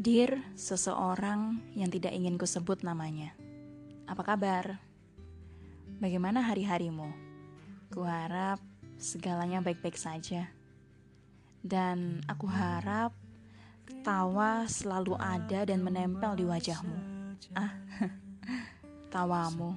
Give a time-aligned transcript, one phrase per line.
[0.00, 3.36] Dear seseorang yang tidak ingin kusebut namanya.
[4.08, 4.80] Apa kabar?
[6.00, 7.04] Bagaimana hari-harimu?
[7.92, 8.64] Kuharap
[8.96, 10.48] segalanya baik-baik saja.
[11.60, 13.12] Dan aku harap
[14.00, 16.96] tawa selalu ada dan menempel di wajahmu.
[17.52, 17.76] Ah,
[19.12, 19.76] tawamu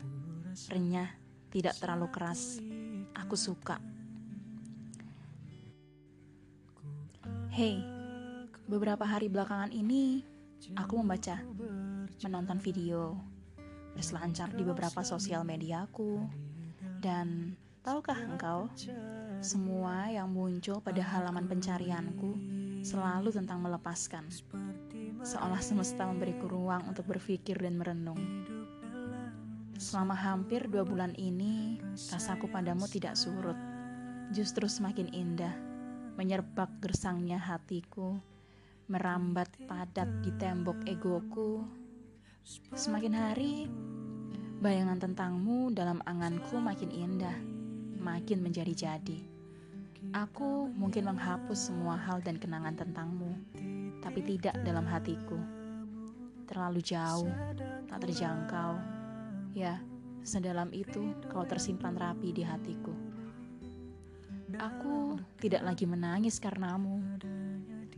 [0.71, 1.12] renyah,
[1.52, 2.64] tidak terlalu keras.
[3.12, 3.76] Aku suka.
[7.52, 8.03] Hey,
[8.64, 10.24] Beberapa hari belakangan ini,
[10.79, 11.36] aku membaca,
[12.24, 13.19] menonton video,
[13.92, 16.24] berselancar di beberapa sosial mediaku,
[17.04, 18.71] dan tahukah engkau,
[19.43, 22.39] semua yang muncul pada halaman pencarianku
[22.88, 24.32] selalu tentang melepaskan,
[25.27, 28.47] seolah semesta memberiku ruang untuk berpikir dan merenung.
[29.75, 31.83] Selama hampir dua bulan ini,
[32.16, 33.59] rasaku padamu tidak surut,
[34.31, 35.52] justru semakin indah,
[36.16, 38.23] menyerbak gersangnya hatiku
[38.92, 41.64] merambat padat di tembok egoku.
[42.75, 43.71] Semakin hari,
[44.59, 47.38] bayangan tentangmu dalam anganku makin indah,
[47.95, 49.19] makin menjadi-jadi.
[50.11, 53.31] Aku mungkin menghapus semua hal dan kenangan tentangmu,
[54.03, 55.39] tapi tidak dalam hatiku.
[56.43, 57.31] Terlalu jauh,
[57.88, 58.83] tak terjangkau.
[59.55, 59.80] Ya,
[60.27, 62.91] sedalam itu kau tersimpan rapi di hatiku.
[64.59, 66.99] Aku tidak lagi menangis karenamu,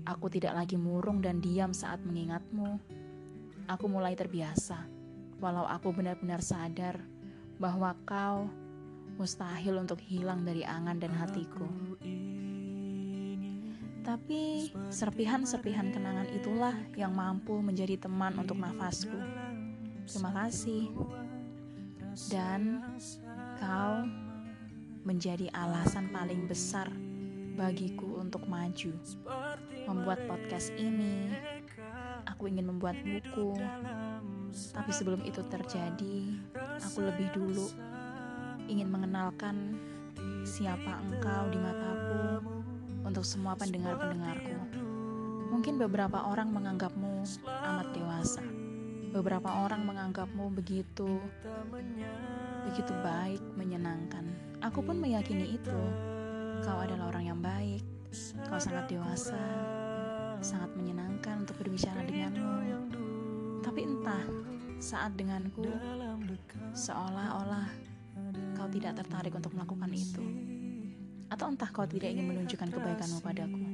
[0.05, 2.77] Aku tidak lagi murung dan diam saat mengingatmu.
[3.65, 4.85] Aku mulai terbiasa,
[5.41, 7.01] walau aku benar-benar sadar
[7.57, 8.45] bahwa kau
[9.17, 11.65] mustahil untuk hilang dari angan dan hatiku.
[14.05, 19.17] Tapi serpihan-serpihan kenangan itulah yang mampu menjadi teman untuk nafasku.
[20.05, 20.93] Terima kasih.
[22.29, 22.85] Dan
[23.57, 24.05] kau
[25.01, 26.93] menjadi alasan paling besar
[27.55, 28.91] bagiku untuk maju.
[29.87, 31.31] Membuat podcast ini,
[32.27, 33.55] aku ingin membuat buku.
[34.75, 36.35] Tapi sebelum itu terjadi,
[36.83, 37.67] aku lebih dulu
[38.67, 39.79] ingin mengenalkan
[40.43, 42.43] siapa engkau di mataku
[43.07, 44.55] untuk semua pendengar-pendengarku.
[45.55, 48.43] Mungkin beberapa orang menganggapmu amat dewasa.
[49.15, 51.23] Beberapa orang menganggapmu begitu
[52.65, 54.25] begitu baik, menyenangkan.
[54.65, 55.79] Aku pun meyakini itu.
[56.65, 57.85] Kau adalah orang yang baik.
[58.49, 59.37] Kau sangat dewasa,
[60.41, 62.49] sangat menyenangkan untuk berbicara denganmu.
[63.61, 64.25] Tapi entah,
[64.81, 65.69] saat denganku,
[66.73, 67.69] seolah-olah
[68.57, 70.25] kau tidak tertarik untuk melakukan itu.
[71.29, 73.65] Atau entah kau tidak ingin menunjukkan kebaikanmu padaku.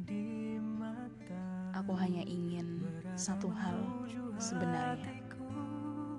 [1.71, 2.83] Aku hanya ingin
[3.15, 3.79] satu hal
[4.35, 5.15] sebenarnya.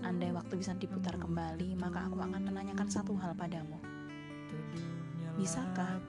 [0.08, 3.76] Andai waktu bisa diputar kembali, maka aku akan menanyakan satu hal padamu.
[5.36, 6.00] Bisakah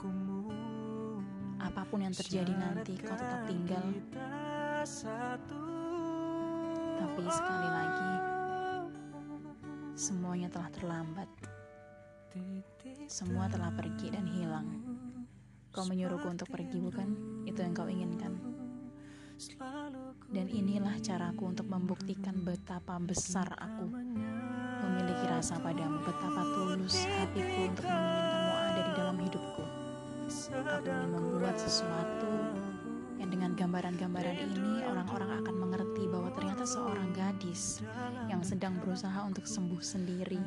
[1.64, 3.86] apa pun yang terjadi nanti kau tetap tinggal?
[7.00, 8.14] Tapi sekali lagi,
[9.96, 11.30] semuanya telah terlambat.
[13.08, 14.68] Semua telah pergi dan hilang.
[15.72, 17.08] Kau menyuruhku untuk pergi, bukan?
[17.48, 18.34] Itu yang kau inginkan.
[20.34, 23.88] Dan inilah caraku untuk membuktikan betapa besar aku
[24.84, 28.33] memiliki rasa padamu, betapa tulus hatiku untuk menginginkanmu
[31.58, 32.34] sesuatu
[33.22, 37.86] yang dengan gambaran-gambaran ini orang-orang akan mengerti bahwa ternyata seorang gadis
[38.28, 40.42] yang sedang berusaha untuk sembuh sendiri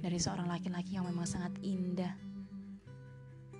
[0.00, 2.12] dari seorang laki-laki yang memang sangat indah.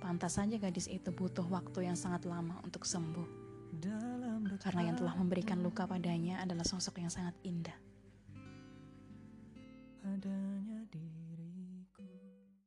[0.01, 3.45] Pantas saja gadis itu butuh waktu yang sangat lama untuk sembuh.
[4.61, 7.77] Karena yang telah memberikan luka padanya adalah sosok yang sangat indah.